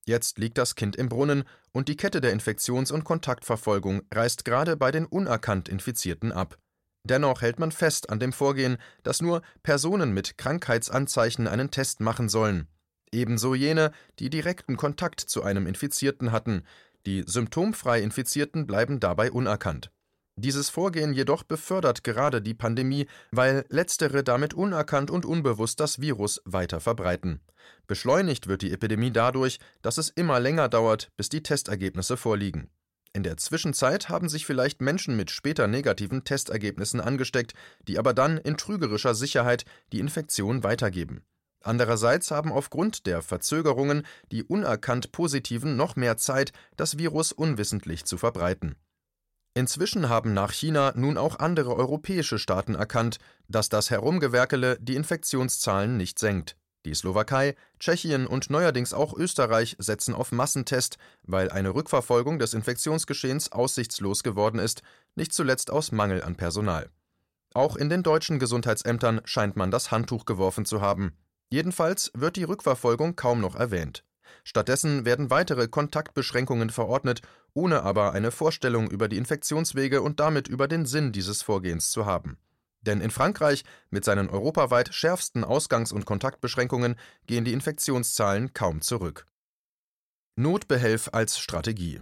Jetzt 0.07 0.39
liegt 0.39 0.57
das 0.57 0.77
Kind 0.77 0.97
im 0.97 1.09
Brunnen 1.09 1.45
und 1.73 1.89
die 1.89 1.97
Kette 1.97 2.21
der 2.21 2.33
Infektions- 2.33 2.93
und 2.93 3.05
Kontaktverfolgung 3.05 4.03
reißt 4.13 4.45
gerade 4.45 4.77
bei 4.77 4.93
den 4.93 5.05
unerkannt 5.05 5.69
Infizierten 5.69 6.33
ab. 6.33 6.59
Dennoch 7.05 7.43
hält 7.43 7.59
man 7.59 7.73
fest 7.73 8.11
an 8.11 8.21
dem 8.21 8.33
Vorgehen, 8.33 8.77
dass 9.03 9.23
nur 9.23 9.43
Personen 9.63 10.13
mit 10.13 10.37
Krankheitsanzeichen 10.39 11.49
einen 11.49 11.71
Test 11.71 12.01
machen 12.01 12.29
sollen. 12.29 12.69
Ebenso 13.13 13.55
jene, 13.55 13.91
die 14.19 14.31
direkten 14.31 14.77
Kontakt 14.77 15.21
zu 15.21 15.43
einem 15.43 15.67
Infizierten 15.67 16.31
hatten. 16.31 16.63
Die 17.07 17.25
symptomfrei 17.27 18.01
Infizierten 18.03 18.67
bleiben 18.67 19.01
dabei 19.01 19.33
unerkannt. 19.33 19.91
Dieses 20.37 20.71
Vorgehen 20.71 21.13
jedoch 21.13 21.43
befördert 21.43 22.05
gerade 22.05 22.41
die 22.41 22.55
Pandemie, 22.55 23.07
weil 23.31 23.65
letztere 23.69 24.23
damit 24.23 24.55
unerkannt 24.55 25.11
und 25.11 25.27
unbewusst 25.27 25.81
das 25.81 26.01
Virus 26.01 26.41
weiter 26.45 26.81
verbreiten. 26.81 27.41
Beschleunigt 27.87 28.47
wird 28.47 28.63
die 28.63 28.73
Epidemie 28.73 29.11
dadurch, 29.11 29.59
dass 29.83 29.99
es 29.99 30.09
immer 30.09 30.41
länger 30.41 30.69
dauert, 30.69 31.11
bis 31.17 31.29
die 31.29 31.43
Testergebnisse 31.43 32.17
vorliegen. 32.17 32.71
In 33.13 33.25
der 33.25 33.37
Zwischenzeit 33.37 34.09
haben 34.09 34.29
sich 34.29 34.47
vielleicht 34.47 34.81
Menschen 34.81 35.17
mit 35.17 35.33
später 35.33 35.67
negativen 35.67 36.23
Testergebnissen 36.23 37.01
angesteckt, 37.01 37.55
die 37.89 37.99
aber 37.99 38.15
dann 38.15 38.39
in 38.39 38.57
trügerischer 38.57 39.15
Sicherheit 39.15 39.65
die 39.93 39.99
Infektion 39.99 40.63
weitergeben. 40.63 41.25
Andererseits 41.63 42.31
haben 42.31 42.53
aufgrund 42.53 43.07
der 43.07 43.21
Verzögerungen 43.21 44.07
die 44.31 44.45
unerkannt 44.45 45.13
Positiven 45.13 45.77
noch 45.77 45.97
mehr 45.97 46.17
Zeit, 46.17 46.53
das 46.77 46.99
Virus 46.99 47.33
unwissentlich 47.33 48.05
zu 48.05 48.17
verbreiten. 48.17 48.77
Inzwischen 49.55 50.09
haben 50.09 50.33
nach 50.33 50.53
China 50.53 50.93
nun 50.95 51.19
auch 51.19 51.39
andere 51.41 51.75
europäische 51.75 52.39
Staaten 52.39 52.77
erkannt, 52.77 53.19
dass 53.49 53.69
das 53.69 53.91
Herumgewerkele 53.91 54.79
die 54.81 54.95
Infektionszahlen 54.95 55.97
nicht 55.97 56.21
senkt. 56.21 56.57
Die 56.87 56.95
Slowakei, 56.95 57.57
Tschechien 57.79 58.27
und 58.27 58.49
neuerdings 58.49 58.95
auch 58.95 59.13
Österreich 59.13 59.77
setzen 59.79 60.15
auf 60.15 60.33
Massentest, 60.33 60.97
weil 61.23 61.51
eine 61.51 61.75
Rückverfolgung 61.75 62.39
des 62.39 62.55
Infektionsgeschehens 62.55 63.53
aussichtslos 63.53 64.23
geworden 64.23 64.59
ist, 64.59 64.83
nicht 65.15 65.35
zuletzt 65.35 65.71
aus 65.71 65.93
Mangel 65.93 66.23
an 66.23 66.37
Personal. 66.37 66.89
Auch 67.53 67.77
in 67.77 67.91
den 67.91 68.03
deutschen 68.03 68.39
Gesundheitsämtern 68.39 69.21
scheint 69.25 69.57
man 69.57 69.71
das 69.71 69.91
Handtuch 69.91 70.25
geworfen 70.25 70.65
zu 70.65 70.81
haben. 70.81 71.13
Jedenfalls 71.51 72.13
wird 72.15 72.37
die 72.37 72.45
Rückverfolgung 72.45 73.17
kaum 73.17 73.41
noch 73.41 73.57
erwähnt. 73.57 74.05
Stattdessen 74.45 75.05
werden 75.05 75.31
weitere 75.31 75.69
Kontaktbeschränkungen 75.69 76.71
verordnet, 76.71 77.21
ohne 77.53 77.83
aber 77.83 78.13
eine 78.13 78.31
Vorstellung 78.31 78.91
über 78.91 79.09
die 79.09 79.17
Infektionswege 79.17 80.01
und 80.01 80.21
damit 80.21 80.49
über 80.49 80.69
den 80.69 80.87
Sinn 80.87 81.13
dieses 81.13 81.43
Vorgehens 81.43 81.91
zu 81.91 82.07
haben. 82.07 82.39
Denn 82.83 83.01
in 83.01 83.11
Frankreich, 83.11 83.65
mit 83.91 84.05
seinen 84.05 84.31
europaweit 84.31 84.95
schärfsten 84.95 85.45
Ausgangs- 85.45 85.93
und 85.93 86.07
Kontaktbeschränkungen, 86.07 86.97
gehen 87.27 87.45
die 87.45 87.53
Infektionszahlen 87.53 88.55
kaum 88.55 88.81
zurück. 88.81 89.27
Notbehelf 90.37 91.11
als 91.13 91.39
Strategie 91.39 92.01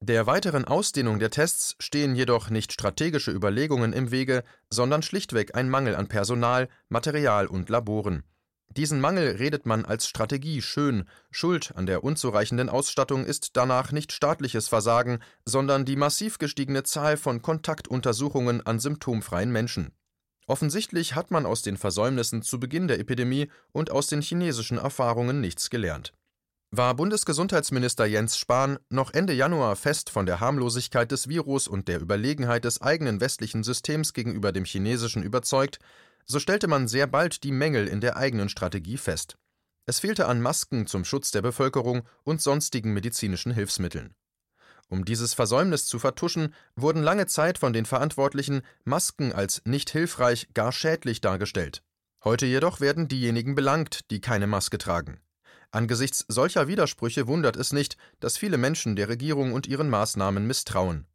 Der 0.00 0.26
weiteren 0.26 0.64
Ausdehnung 0.64 1.20
der 1.20 1.30
Tests 1.30 1.76
stehen 1.78 2.16
jedoch 2.16 2.50
nicht 2.50 2.72
strategische 2.72 3.30
Überlegungen 3.30 3.92
im 3.92 4.10
Wege, 4.10 4.42
sondern 4.70 5.02
schlichtweg 5.02 5.54
ein 5.54 5.68
Mangel 5.68 5.94
an 5.94 6.08
Personal, 6.08 6.68
Material 6.88 7.46
und 7.46 7.68
Laboren. 7.68 8.24
Diesen 8.76 9.02
Mangel 9.02 9.36
redet 9.36 9.66
man 9.66 9.84
als 9.84 10.08
Strategie 10.08 10.62
schön, 10.62 11.04
Schuld 11.30 11.72
an 11.76 11.84
der 11.84 12.04
unzureichenden 12.04 12.70
Ausstattung 12.70 13.26
ist 13.26 13.50
danach 13.58 13.92
nicht 13.92 14.12
staatliches 14.12 14.68
Versagen, 14.68 15.18
sondern 15.44 15.84
die 15.84 15.96
massiv 15.96 16.38
gestiegene 16.38 16.82
Zahl 16.82 17.18
von 17.18 17.42
Kontaktuntersuchungen 17.42 18.64
an 18.64 18.78
symptomfreien 18.78 19.52
Menschen. 19.52 19.92
Offensichtlich 20.46 21.14
hat 21.14 21.30
man 21.30 21.44
aus 21.44 21.60
den 21.60 21.76
Versäumnissen 21.76 22.40
zu 22.40 22.58
Beginn 22.58 22.88
der 22.88 22.98
Epidemie 22.98 23.50
und 23.72 23.90
aus 23.90 24.06
den 24.06 24.22
chinesischen 24.22 24.78
Erfahrungen 24.78 25.42
nichts 25.42 25.68
gelernt. 25.68 26.14
War 26.70 26.94
Bundesgesundheitsminister 26.94 28.06
Jens 28.06 28.38
Spahn 28.38 28.78
noch 28.88 29.12
Ende 29.12 29.34
Januar 29.34 29.76
fest 29.76 30.08
von 30.08 30.24
der 30.24 30.40
Harmlosigkeit 30.40 31.12
des 31.12 31.28
Virus 31.28 31.68
und 31.68 31.88
der 31.88 32.00
Überlegenheit 32.00 32.64
des 32.64 32.80
eigenen 32.80 33.20
westlichen 33.20 33.62
Systems 33.64 34.14
gegenüber 34.14 34.50
dem 34.52 34.64
chinesischen 34.64 35.22
überzeugt, 35.22 35.78
so 36.24 36.38
stellte 36.38 36.68
man 36.68 36.88
sehr 36.88 37.06
bald 37.06 37.44
die 37.44 37.52
Mängel 37.52 37.86
in 37.86 38.00
der 38.00 38.16
eigenen 38.16 38.48
Strategie 38.48 38.96
fest. 38.96 39.36
Es 39.86 40.00
fehlte 40.00 40.26
an 40.26 40.40
Masken 40.40 40.86
zum 40.86 41.04
Schutz 41.04 41.30
der 41.30 41.42
Bevölkerung 41.42 42.02
und 42.24 42.40
sonstigen 42.40 42.92
medizinischen 42.92 43.52
Hilfsmitteln. 43.52 44.14
Um 44.88 45.04
dieses 45.04 45.34
Versäumnis 45.34 45.86
zu 45.86 45.98
vertuschen, 45.98 46.54
wurden 46.76 47.02
lange 47.02 47.26
Zeit 47.26 47.58
von 47.58 47.72
den 47.72 47.86
Verantwortlichen 47.86 48.62
Masken 48.84 49.32
als 49.32 49.62
nicht 49.64 49.90
hilfreich, 49.90 50.48
gar 50.54 50.70
schädlich 50.70 51.20
dargestellt. 51.20 51.82
Heute 52.24 52.46
jedoch 52.46 52.80
werden 52.80 53.08
diejenigen 53.08 53.54
belangt, 53.54 54.10
die 54.10 54.20
keine 54.20 54.46
Maske 54.46 54.78
tragen. 54.78 55.20
Angesichts 55.70 56.26
solcher 56.28 56.68
Widersprüche 56.68 57.26
wundert 57.26 57.56
es 57.56 57.72
nicht, 57.72 57.96
dass 58.20 58.36
viele 58.36 58.58
Menschen 58.58 58.94
der 58.94 59.08
Regierung 59.08 59.52
und 59.52 59.66
ihren 59.66 59.88
Maßnahmen 59.88 60.46
misstrauen. 60.46 61.06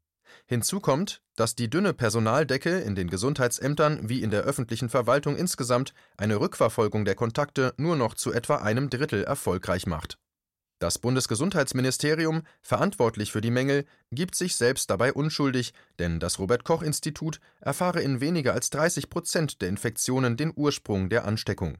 Hinzu 0.49 0.79
kommt, 0.79 1.21
dass 1.35 1.55
die 1.55 1.69
dünne 1.69 1.93
Personaldecke 1.93 2.79
in 2.79 2.95
den 2.95 3.09
Gesundheitsämtern 3.09 4.07
wie 4.07 4.23
in 4.23 4.31
der 4.31 4.43
öffentlichen 4.43 4.87
Verwaltung 4.87 5.35
insgesamt 5.35 5.93
eine 6.15 6.39
Rückverfolgung 6.39 7.03
der 7.03 7.15
Kontakte 7.15 7.73
nur 7.77 7.97
noch 7.97 8.13
zu 8.13 8.31
etwa 8.31 8.55
einem 8.55 8.89
Drittel 8.89 9.25
erfolgreich 9.25 9.87
macht. 9.87 10.17
Das 10.79 10.99
Bundesgesundheitsministerium, 10.99 12.43
verantwortlich 12.61 13.31
für 13.31 13.41
die 13.41 13.51
Mängel, 13.51 13.85
gibt 14.11 14.35
sich 14.35 14.55
selbst 14.55 14.89
dabei 14.89 15.11
unschuldig, 15.11 15.73
denn 15.99 16.19
das 16.19 16.39
Robert 16.39 16.63
Koch 16.63 16.81
Institut 16.81 17.41
erfahre 17.59 18.01
in 18.01 18.21
weniger 18.21 18.53
als 18.53 18.69
30 18.69 19.09
Prozent 19.09 19.61
der 19.61 19.69
Infektionen 19.69 20.37
den 20.37 20.53
Ursprung 20.55 21.09
der 21.09 21.25
Ansteckung. 21.25 21.77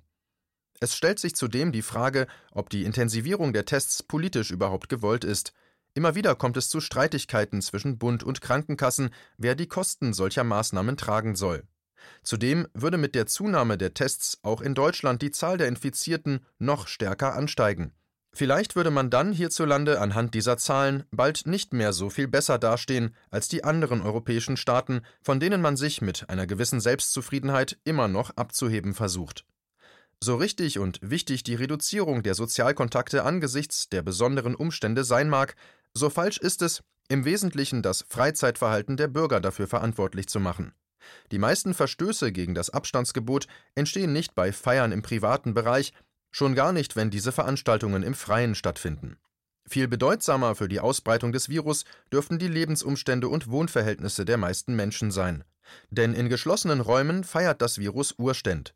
Es 0.80 0.96
stellt 0.96 1.20
sich 1.20 1.36
zudem 1.36 1.72
die 1.72 1.82
Frage, 1.84 2.28
ob 2.52 2.70
die 2.70 2.84
Intensivierung 2.84 3.54
der 3.54 3.66
Tests 3.66 4.04
politisch 4.04 4.52
überhaupt 4.52 4.90
gewollt 4.90 5.24
ist. 5.24 5.54
Immer 5.98 6.14
wieder 6.14 6.36
kommt 6.36 6.58
es 6.58 6.70
zu 6.70 6.80
Streitigkeiten 6.80 7.60
zwischen 7.60 7.98
Bund 7.98 8.24
und 8.24 8.40
Krankenkassen, 8.40 9.10
wer 9.40 9.56
die 9.56 9.66
Kosten 9.66 10.14
solcher 10.14 10.44
Maßnahmen 10.44 10.96
tragen 10.96 11.36
soll. 11.36 11.64
Zudem 12.22 12.68
würde 12.76 13.00
mit 13.00 13.16
der 13.16 13.26
Zunahme 13.26 13.80
der 13.80 13.96
Tests 13.96 14.38
auch 14.44 14.62
in 14.62 14.76
Deutschland 14.76 15.24
die 15.24 15.32
Zahl 15.32 15.58
der 15.58 15.68
Infizierten 15.68 16.46
noch 16.60 16.88
stärker 16.88 17.34
ansteigen. 17.34 17.96
Vielleicht 18.32 18.76
würde 18.76 18.92
man 18.92 19.10
dann 19.10 19.34
hierzulande 19.34 20.00
anhand 20.00 20.36
dieser 20.36 20.58
Zahlen 20.58 21.04
bald 21.10 21.48
nicht 21.48 21.74
mehr 21.74 21.92
so 21.94 22.12
viel 22.12 22.28
besser 22.28 22.60
dastehen 22.60 23.16
als 23.32 23.48
die 23.48 23.64
anderen 23.64 24.04
europäischen 24.04 24.56
Staaten, 24.56 25.02
von 25.24 25.40
denen 25.40 25.62
man 25.62 25.78
sich 25.78 26.04
mit 26.04 26.30
einer 26.30 26.46
gewissen 26.46 26.80
Selbstzufriedenheit 26.80 27.80
immer 27.86 28.08
noch 28.08 28.38
abzuheben 28.38 28.94
versucht. 28.94 29.46
So 30.20 30.36
richtig 30.36 30.80
und 30.80 31.00
wichtig 31.04 31.44
die 31.44 31.54
Reduzierung 31.54 32.24
der 32.24 32.34
Sozialkontakte 32.34 33.24
angesichts 33.24 33.88
der 33.88 34.02
besonderen 34.02 34.56
Umstände 34.56 35.04
sein 35.04 35.30
mag, 35.30 35.56
so 35.98 36.10
falsch 36.10 36.38
ist 36.38 36.62
es, 36.62 36.82
im 37.10 37.26
Wesentlichen 37.26 37.82
das 37.82 38.06
Freizeitverhalten 38.08 38.96
der 38.96 39.08
Bürger 39.08 39.42
dafür 39.42 39.68
verantwortlich 39.68 40.28
zu 40.28 40.40
machen. 40.40 40.74
Die 41.32 41.40
meisten 41.40 41.74
Verstöße 41.74 42.32
gegen 42.32 42.56
das 42.56 42.70
Abstandsgebot 42.70 43.48
entstehen 43.76 44.14
nicht 44.14 44.36
bei 44.36 44.52
Feiern 44.52 44.92
im 44.92 45.02
privaten 45.02 45.54
Bereich, 45.54 45.94
schon 46.32 46.56
gar 46.56 46.72
nicht, 46.72 46.96
wenn 46.96 47.10
diese 47.10 47.32
Veranstaltungen 47.32 48.04
im 48.04 48.14
Freien 48.14 48.56
stattfinden. 48.56 49.18
Viel 49.68 49.88
bedeutsamer 49.88 50.56
für 50.56 50.70
die 50.70 50.80
Ausbreitung 50.80 51.34
des 51.34 51.50
Virus 51.50 51.84
dürften 52.12 52.40
die 52.40 52.48
Lebensumstände 52.48 53.28
und 53.28 53.50
Wohnverhältnisse 53.50 54.24
der 54.24 54.38
meisten 54.38 54.76
Menschen 54.76 55.12
sein. 55.12 55.44
Denn 55.90 56.14
in 56.14 56.30
geschlossenen 56.30 56.80
Räumen 56.80 57.26
feiert 57.26 57.62
das 57.62 57.78
Virus 57.78 58.16
Urständ. 58.18 58.74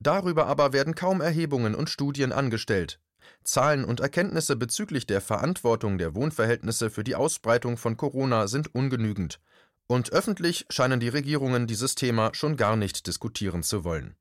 Darüber 0.00 0.46
aber 0.46 0.72
werden 0.74 0.94
kaum 0.94 1.22
Erhebungen 1.22 1.74
und 1.74 1.88
Studien 1.88 2.32
angestellt. 2.32 3.00
Zahlen 3.44 3.84
und 3.84 4.00
Erkenntnisse 4.00 4.56
bezüglich 4.56 5.06
der 5.06 5.20
Verantwortung 5.20 5.98
der 5.98 6.14
Wohnverhältnisse 6.14 6.90
für 6.90 7.04
die 7.04 7.14
Ausbreitung 7.14 7.76
von 7.76 7.96
Corona 7.96 8.48
sind 8.48 8.74
ungenügend, 8.74 9.40
und 9.86 10.12
öffentlich 10.12 10.66
scheinen 10.70 11.00
die 11.00 11.08
Regierungen 11.08 11.66
dieses 11.66 11.94
Thema 11.94 12.34
schon 12.34 12.56
gar 12.56 12.76
nicht 12.76 13.06
diskutieren 13.06 13.62
zu 13.62 13.84
wollen. 13.84 14.16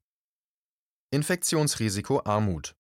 Infektionsrisiko 1.11 2.21
Armut 2.25 2.75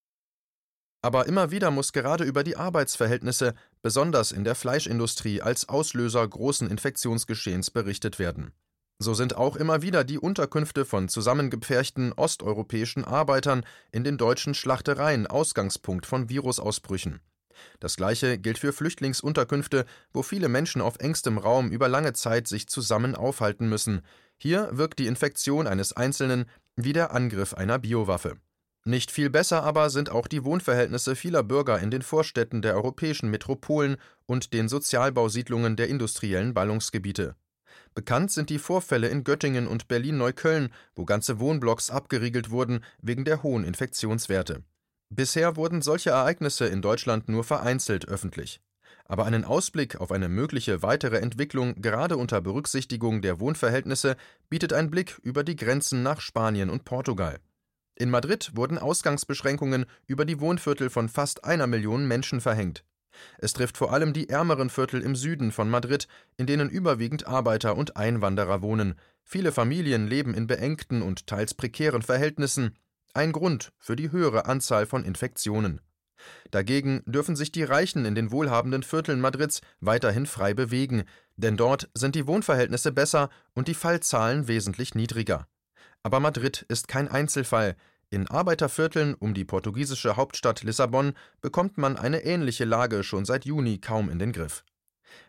aber 1.01 1.27
immer 1.27 1.51
wieder 1.51 1.71
muss 1.71 1.93
gerade 1.93 2.23
über 2.23 2.43
die 2.43 2.57
Arbeitsverhältnisse, 2.57 3.53
besonders 3.81 4.31
in 4.31 4.43
der 4.43 4.55
Fleischindustrie, 4.55 5.41
als 5.41 5.69
Auslöser 5.69 6.27
großen 6.27 6.69
Infektionsgeschehens 6.69 7.71
berichtet 7.71 8.19
werden. 8.19 8.51
So 8.99 9.13
sind 9.13 9.35
auch 9.37 9.55
immer 9.55 9.83
wieder 9.83 10.03
die 10.03 10.17
Unterkünfte 10.17 10.83
von 10.83 11.07
zusammengepferchten 11.07 12.13
osteuropäischen 12.13 13.05
Arbeitern 13.05 13.63
in 13.91 14.03
den 14.03 14.17
deutschen 14.17 14.55
Schlachtereien 14.55 15.27
Ausgangspunkt 15.27 16.07
von 16.07 16.29
Virusausbrüchen. 16.29 17.21
Das 17.79 17.95
gleiche 17.95 18.37
gilt 18.37 18.57
für 18.57 18.73
Flüchtlingsunterkünfte, 18.73 19.85
wo 20.13 20.23
viele 20.23 20.49
Menschen 20.49 20.81
auf 20.81 20.99
engstem 20.99 21.37
Raum 21.37 21.69
über 21.69 21.87
lange 21.87 22.13
Zeit 22.13 22.47
sich 22.47 22.67
zusammen 22.67 23.15
aufhalten 23.15 23.69
müssen. 23.69 24.01
Hier 24.37 24.69
wirkt 24.71 24.99
die 24.99 25.07
Infektion 25.07 25.67
eines 25.67 25.93
Einzelnen 25.93 26.45
wie 26.75 26.93
der 26.93 27.11
Angriff 27.11 27.53
einer 27.53 27.79
Biowaffe. 27.79 28.37
Nicht 28.83 29.11
viel 29.11 29.29
besser 29.29 29.63
aber 29.63 29.89
sind 29.89 30.09
auch 30.09 30.27
die 30.27 30.43
Wohnverhältnisse 30.43 31.15
vieler 31.15 31.43
Bürger 31.43 31.79
in 31.79 31.91
den 31.91 32.01
Vorstädten 32.01 32.61
der 32.61 32.75
europäischen 32.75 33.29
Metropolen 33.29 33.97
und 34.25 34.53
den 34.53 34.69
Sozialbausiedlungen 34.69 35.75
der 35.75 35.89
industriellen 35.89 36.53
Ballungsgebiete. 36.53 37.35
Bekannt 37.97 38.29
sind 38.29 38.51
die 38.51 38.59
Vorfälle 38.59 39.07
in 39.07 39.23
Göttingen 39.23 39.65
und 39.65 39.87
Berlin-Neukölln, 39.87 40.69
wo 40.93 41.03
ganze 41.03 41.39
Wohnblocks 41.39 41.89
abgeriegelt 41.89 42.51
wurden 42.51 42.81
wegen 43.01 43.25
der 43.25 43.41
hohen 43.41 43.63
Infektionswerte. 43.63 44.61
Bisher 45.09 45.55
wurden 45.55 45.81
solche 45.81 46.11
Ereignisse 46.11 46.67
in 46.67 46.83
Deutschland 46.83 47.27
nur 47.27 47.43
vereinzelt 47.43 48.07
öffentlich. 48.07 48.61
Aber 49.05 49.25
einen 49.25 49.43
Ausblick 49.43 49.95
auf 49.95 50.11
eine 50.11 50.29
mögliche 50.29 50.83
weitere 50.83 51.17
Entwicklung 51.17 51.81
gerade 51.81 52.17
unter 52.17 52.39
Berücksichtigung 52.39 53.23
der 53.23 53.39
Wohnverhältnisse 53.39 54.15
bietet 54.47 54.73
ein 54.73 54.91
Blick 54.91 55.19
über 55.23 55.43
die 55.43 55.55
Grenzen 55.55 56.03
nach 56.03 56.21
Spanien 56.21 56.69
und 56.69 56.85
Portugal. 56.85 57.39
In 57.95 58.11
Madrid 58.11 58.51
wurden 58.53 58.77
Ausgangsbeschränkungen 58.77 59.87
über 60.05 60.25
die 60.25 60.39
Wohnviertel 60.39 60.91
von 60.91 61.09
fast 61.09 61.45
einer 61.45 61.65
Million 61.65 62.07
Menschen 62.07 62.41
verhängt. 62.41 62.83
Es 63.37 63.53
trifft 63.53 63.77
vor 63.77 63.93
allem 63.93 64.13
die 64.13 64.29
ärmeren 64.29 64.69
Viertel 64.69 65.01
im 65.01 65.15
Süden 65.15 65.51
von 65.51 65.69
Madrid, 65.69 66.07
in 66.37 66.47
denen 66.47 66.69
überwiegend 66.69 67.27
Arbeiter 67.27 67.75
und 67.75 67.97
Einwanderer 67.97 68.61
wohnen. 68.61 68.95
Viele 69.23 69.51
Familien 69.51 70.07
leben 70.07 70.33
in 70.33 70.47
beengten 70.47 71.01
und 71.01 71.27
teils 71.27 71.53
prekären 71.53 72.01
Verhältnissen. 72.01 72.77
Ein 73.13 73.31
Grund 73.31 73.73
für 73.77 73.95
die 73.95 74.11
höhere 74.11 74.45
Anzahl 74.45 74.85
von 74.85 75.03
Infektionen. 75.03 75.81
Dagegen 76.51 77.03
dürfen 77.05 77.35
sich 77.35 77.51
die 77.51 77.63
Reichen 77.63 78.05
in 78.05 78.15
den 78.15 78.31
wohlhabenden 78.31 78.83
Vierteln 78.83 79.21
Madrids 79.21 79.61
weiterhin 79.79 80.25
frei 80.25 80.53
bewegen, 80.53 81.03
denn 81.35 81.57
dort 81.57 81.89
sind 81.93 82.15
die 82.15 82.27
Wohnverhältnisse 82.27 82.91
besser 82.91 83.29
und 83.53 83.67
die 83.67 83.73
Fallzahlen 83.73 84.47
wesentlich 84.47 84.95
niedriger. 84.95 85.47
Aber 86.03 86.19
Madrid 86.19 86.65
ist 86.69 86.87
kein 86.87 87.07
Einzelfall. 87.07 87.75
In 88.09 88.27
Arbeitervierteln 88.27 89.15
um 89.15 89.33
die 89.33 89.43
portugiesische 89.43 90.15
Hauptstadt 90.15 90.63
Lissabon 90.63 91.13
bekommt 91.41 91.77
man 91.77 91.97
eine 91.97 92.23
ähnliche 92.23 92.63
Lage 92.63 93.03
schon 93.03 93.25
seit 93.25 93.43
Juni 93.43 93.79
kaum 93.79 94.09
in 94.09 94.17
den 94.17 94.31
Griff. 94.31 94.63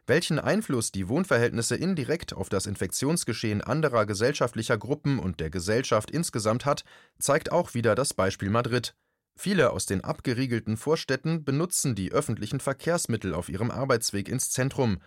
Welchen 0.07 0.39
Einfluss 0.39 0.93
die 0.93 1.09
Wohnverhältnisse 1.09 1.75
indirekt 1.75 2.33
auf 2.33 2.49
das 2.49 2.67
Infektionsgeschehen 2.67 3.63
anderer 3.63 4.07
gesellschaftlicher 4.07 4.79
Gruppen 4.79 5.19
und 5.19 5.41
der 5.41 5.51
Gesellschaft 5.51 6.11
insgesamt 6.11 6.65
hat, 6.65 6.85
zeigt 7.19 7.51
auch 7.51 7.75
wieder 7.75 7.95
das 7.95 8.15
Beispiel 8.15 8.51
Madrid. 8.51 8.95
Viele 9.37 9.71
aus 9.71 9.87
den 9.87 10.03
abgeriegelten 10.03 10.77
Vorstädten 10.77 11.45
benutzen 11.45 11.95
die 11.95 12.13
öffentlichen 12.13 12.61
Verkehrsmittel 12.61 13.35
auf 13.35 13.49
ihrem 13.49 13.71
Arbeitsweg 13.71 14.29
ins 14.29 14.51
Zentrum. 14.51 14.99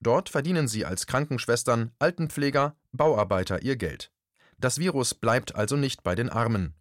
Dort 0.00 0.28
verdienen 0.28 0.68
sie 0.68 0.84
als 0.84 1.06
Krankenschwestern, 1.06 1.92
Altenpfleger, 1.98 2.76
Bauarbeiter 2.92 3.62
ihr 3.62 3.76
Geld. 3.76 4.12
Das 4.58 4.78
Virus 4.78 5.14
bleibt 5.14 5.54
also 5.54 5.76
nicht 5.76 6.02
bei 6.02 6.14
den 6.14 6.28
Armen. 6.28 6.74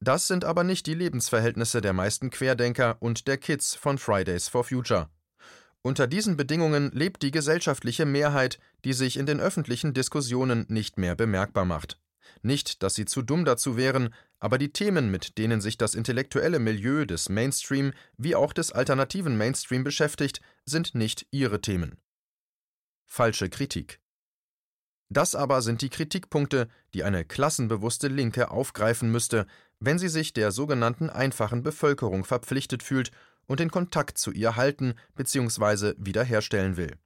Das 0.00 0.26
sind 0.26 0.44
aber 0.44 0.64
nicht 0.64 0.86
die 0.86 0.94
Lebensverhältnisse 0.94 1.80
der 1.80 1.92
meisten 1.92 2.30
Querdenker 2.30 2.96
und 3.00 3.26
der 3.28 3.38
Kids 3.38 3.74
von 3.74 3.98
Fridays 3.98 4.48
for 4.48 4.64
Future. 4.64 5.08
Unter 5.82 6.06
diesen 6.06 6.36
Bedingungen 6.36 6.90
lebt 6.92 7.22
die 7.22 7.30
gesellschaftliche 7.30 8.06
Mehrheit, 8.06 8.58
die 8.84 8.92
sich 8.92 9.16
in 9.16 9.26
den 9.26 9.40
öffentlichen 9.40 9.94
Diskussionen 9.94 10.66
nicht 10.68 10.98
mehr 10.98 11.14
bemerkbar 11.14 11.64
macht. 11.64 12.00
Nicht, 12.42 12.82
dass 12.82 12.94
sie 12.94 13.04
zu 13.04 13.22
dumm 13.22 13.44
dazu 13.44 13.76
wären, 13.76 14.12
aber 14.38 14.58
die 14.58 14.72
Themen, 14.72 15.10
mit 15.10 15.38
denen 15.38 15.60
sich 15.60 15.78
das 15.78 15.94
intellektuelle 15.94 16.58
Milieu 16.58 17.04
des 17.04 17.28
Mainstream 17.28 17.92
wie 18.16 18.34
auch 18.34 18.52
des 18.52 18.72
alternativen 18.72 19.36
Mainstream 19.36 19.84
beschäftigt, 19.84 20.40
sind 20.64 20.94
nicht 20.94 21.26
ihre 21.30 21.60
Themen. 21.60 21.98
Falsche 23.04 23.48
Kritik. 23.48 24.00
Das 25.08 25.34
aber 25.34 25.62
sind 25.62 25.82
die 25.82 25.88
Kritikpunkte, 25.88 26.68
die 26.92 27.04
eine 27.04 27.24
klassenbewusste 27.24 28.08
Linke 28.08 28.50
aufgreifen 28.50 29.10
müsste, 29.10 29.46
wenn 29.78 29.98
sie 29.98 30.08
sich 30.08 30.32
der 30.32 30.50
sogenannten 30.50 31.10
einfachen 31.10 31.62
Bevölkerung 31.62 32.24
verpflichtet 32.24 32.82
fühlt 32.82 33.10
und 33.46 33.60
den 33.60 33.70
Kontakt 33.70 34.18
zu 34.18 34.32
ihr 34.32 34.56
halten 34.56 34.94
bzw. 35.14 35.94
wiederherstellen 35.98 36.76
will. 36.76 36.96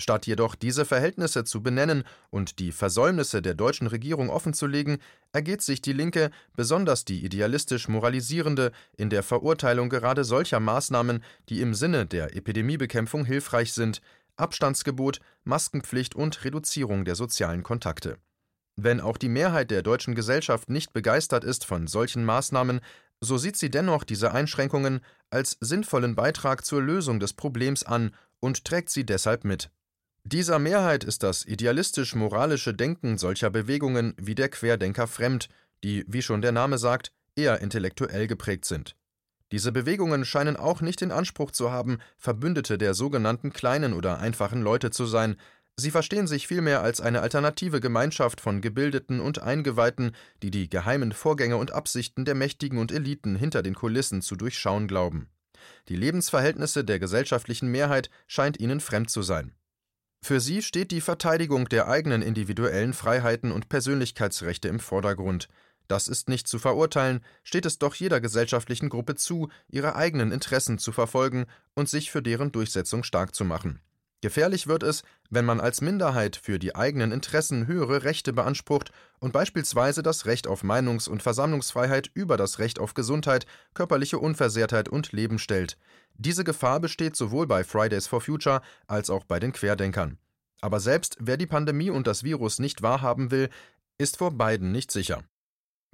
Statt 0.00 0.26
jedoch 0.26 0.56
diese 0.56 0.84
Verhältnisse 0.84 1.44
zu 1.44 1.62
benennen 1.62 2.02
und 2.30 2.58
die 2.58 2.72
Versäumnisse 2.72 3.42
der 3.42 3.54
deutschen 3.54 3.86
Regierung 3.86 4.28
offenzulegen, 4.28 4.98
ergeht 5.32 5.62
sich 5.62 5.82
die 5.82 5.92
Linke, 5.92 6.32
besonders 6.56 7.04
die 7.04 7.24
idealistisch 7.24 7.86
moralisierende, 7.86 8.72
in 8.96 9.08
der 9.08 9.22
Verurteilung 9.22 9.88
gerade 9.88 10.24
solcher 10.24 10.58
Maßnahmen, 10.58 11.22
die 11.48 11.60
im 11.60 11.74
Sinne 11.74 12.06
der 12.06 12.34
Epidemiebekämpfung 12.34 13.24
hilfreich 13.24 13.72
sind, 13.72 14.00
Abstandsgebot, 14.36 15.20
Maskenpflicht 15.44 16.14
und 16.14 16.44
Reduzierung 16.44 17.04
der 17.04 17.14
sozialen 17.14 17.62
Kontakte. 17.62 18.18
Wenn 18.76 19.00
auch 19.00 19.16
die 19.16 19.28
Mehrheit 19.28 19.70
der 19.70 19.82
deutschen 19.82 20.14
Gesellschaft 20.14 20.68
nicht 20.68 20.92
begeistert 20.92 21.44
ist 21.44 21.64
von 21.64 21.86
solchen 21.86 22.24
Maßnahmen, 22.24 22.80
so 23.20 23.38
sieht 23.38 23.56
sie 23.56 23.70
dennoch 23.70 24.04
diese 24.04 24.32
Einschränkungen 24.32 25.00
als 25.30 25.56
sinnvollen 25.60 26.14
Beitrag 26.14 26.64
zur 26.64 26.82
Lösung 26.82 27.20
des 27.20 27.32
Problems 27.32 27.84
an 27.84 28.14
und 28.40 28.64
trägt 28.64 28.90
sie 28.90 29.06
deshalb 29.06 29.44
mit. 29.44 29.70
Dieser 30.24 30.58
Mehrheit 30.58 31.04
ist 31.04 31.22
das 31.22 31.44
idealistisch-moralische 31.44 32.74
Denken 32.74 33.18
solcher 33.18 33.50
Bewegungen 33.50 34.14
wie 34.16 34.34
der 34.34 34.48
Querdenker 34.48 35.06
fremd, 35.06 35.48
die, 35.84 36.04
wie 36.08 36.22
schon 36.22 36.42
der 36.42 36.52
Name 36.52 36.78
sagt, 36.78 37.12
eher 37.36 37.60
intellektuell 37.60 38.26
geprägt 38.26 38.64
sind. 38.64 38.96
Diese 39.52 39.72
Bewegungen 39.72 40.24
scheinen 40.24 40.56
auch 40.56 40.80
nicht 40.80 41.00
den 41.00 41.12
Anspruch 41.12 41.50
zu 41.50 41.70
haben, 41.70 41.98
Verbündete 42.16 42.78
der 42.78 42.94
sogenannten 42.94 43.52
kleinen 43.52 43.92
oder 43.92 44.18
einfachen 44.18 44.62
Leute 44.62 44.90
zu 44.90 45.06
sein, 45.06 45.36
sie 45.76 45.90
verstehen 45.90 46.26
sich 46.26 46.46
vielmehr 46.46 46.82
als 46.82 47.00
eine 47.00 47.20
alternative 47.20 47.80
Gemeinschaft 47.80 48.40
von 48.40 48.60
Gebildeten 48.60 49.20
und 49.20 49.42
Eingeweihten, 49.42 50.12
die 50.42 50.50
die 50.50 50.68
geheimen 50.68 51.12
Vorgänge 51.12 51.56
und 51.56 51.72
Absichten 51.72 52.24
der 52.24 52.34
Mächtigen 52.34 52.78
und 52.78 52.92
Eliten 52.92 53.36
hinter 53.36 53.62
den 53.62 53.74
Kulissen 53.74 54.22
zu 54.22 54.36
durchschauen 54.36 54.88
glauben. 54.88 55.28
Die 55.88 55.96
Lebensverhältnisse 55.96 56.84
der 56.84 56.98
gesellschaftlichen 56.98 57.68
Mehrheit 57.68 58.10
scheint 58.26 58.60
ihnen 58.60 58.80
fremd 58.80 59.10
zu 59.10 59.22
sein. 59.22 59.54
Für 60.22 60.40
sie 60.40 60.62
steht 60.62 60.90
die 60.90 61.02
Verteidigung 61.02 61.68
der 61.68 61.86
eigenen 61.86 62.22
individuellen 62.22 62.94
Freiheiten 62.94 63.52
und 63.52 63.68
Persönlichkeitsrechte 63.68 64.68
im 64.68 64.80
Vordergrund. 64.80 65.48
Das 65.88 66.08
ist 66.08 66.28
nicht 66.28 66.48
zu 66.48 66.58
verurteilen, 66.58 67.24
steht 67.42 67.66
es 67.66 67.78
doch 67.78 67.94
jeder 67.94 68.20
gesellschaftlichen 68.20 68.88
Gruppe 68.88 69.16
zu, 69.16 69.50
ihre 69.68 69.96
eigenen 69.96 70.32
Interessen 70.32 70.78
zu 70.78 70.92
verfolgen 70.92 71.46
und 71.74 71.88
sich 71.88 72.10
für 72.10 72.22
deren 72.22 72.52
Durchsetzung 72.52 73.02
stark 73.02 73.34
zu 73.34 73.44
machen. 73.44 73.80
Gefährlich 74.24 74.66
wird 74.66 74.82
es, 74.82 75.02
wenn 75.28 75.44
man 75.44 75.60
als 75.60 75.82
Minderheit 75.82 76.36
für 76.36 76.58
die 76.58 76.74
eigenen 76.74 77.12
Interessen 77.12 77.66
höhere 77.66 78.04
Rechte 78.04 78.32
beansprucht 78.32 78.90
und 79.18 79.34
beispielsweise 79.34 80.02
das 80.02 80.24
Recht 80.24 80.46
auf 80.46 80.62
Meinungs- 80.62 81.10
und 81.10 81.22
Versammlungsfreiheit 81.22 82.10
über 82.14 82.38
das 82.38 82.58
Recht 82.58 82.78
auf 82.78 82.94
Gesundheit, 82.94 83.44
körperliche 83.74 84.18
Unversehrtheit 84.18 84.88
und 84.88 85.12
Leben 85.12 85.38
stellt. 85.38 85.76
Diese 86.14 86.42
Gefahr 86.42 86.80
besteht 86.80 87.16
sowohl 87.16 87.46
bei 87.46 87.64
Fridays 87.64 88.06
for 88.06 88.22
Future 88.22 88.62
als 88.86 89.10
auch 89.10 89.24
bei 89.24 89.38
den 89.38 89.52
Querdenkern. 89.52 90.16
Aber 90.62 90.80
selbst 90.80 91.18
wer 91.20 91.36
die 91.36 91.46
Pandemie 91.46 91.90
und 91.90 92.06
das 92.06 92.24
Virus 92.24 92.58
nicht 92.58 92.80
wahrhaben 92.80 93.30
will, 93.30 93.50
ist 93.98 94.16
vor 94.16 94.30
beiden 94.30 94.72
nicht 94.72 94.90
sicher. 94.90 95.22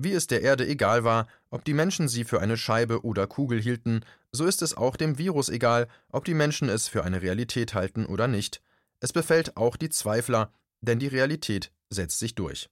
Wie 0.03 0.13
es 0.13 0.27
der 0.27 0.41
Erde 0.41 0.67
egal 0.67 1.05
war, 1.05 1.27
ob 1.51 1.63
die 1.63 1.75
Menschen 1.75 2.09
sie 2.09 2.25
für 2.25 2.41
eine 2.41 2.57
Scheibe 2.57 3.05
oder 3.05 3.27
Kugel 3.27 3.61
hielten, 3.61 4.01
so 4.33 4.47
ist 4.47 4.63
es 4.63 4.75
auch 4.75 4.97
dem 4.97 5.19
Virus 5.19 5.51
egal, 5.51 5.89
ob 6.11 6.25
die 6.25 6.33
Menschen 6.33 6.71
es 6.71 6.89
für 6.89 7.05
eine 7.05 7.21
Realität 7.21 7.75
halten 7.75 8.07
oder 8.07 8.27
nicht. 8.27 8.63
Es 9.01 9.13
befällt 9.13 9.59
auch 9.59 9.77
die 9.77 9.91
Zweifler, 9.91 10.55
denn 10.81 11.01
die 11.01 11.07
Realität 11.07 11.71
setzt 11.91 12.19
sich 12.19 12.35
durch. 12.35 12.71